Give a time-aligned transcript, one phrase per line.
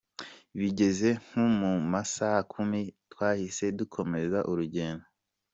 [0.59, 2.79] Bigeze nko mu ma saa kumi
[3.11, 5.05] twahitse dukomeza urugendo.